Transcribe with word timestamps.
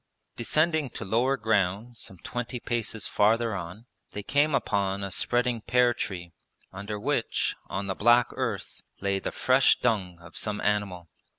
Descending 0.35 0.89
to 0.89 1.05
lower 1.05 1.37
ground 1.37 1.95
some 1.95 2.17
twenty 2.23 2.59
paces 2.59 3.05
farther 3.05 3.53
on 3.55 3.85
they 4.13 4.23
came 4.23 4.55
upon 4.55 5.03
a 5.03 5.11
spreading 5.11 5.61
pear 5.61 5.93
tree, 5.93 6.33
under 6.73 6.99
which, 6.99 7.55
on 7.67 7.85
the 7.85 7.93
black 7.93 8.29
earth, 8.31 8.81
lay 8.99 9.19
the 9.19 9.31
fresh 9.31 9.79
dung 9.79 10.17
of 10.19 10.35
some 10.35 10.59
animal. 10.61 11.07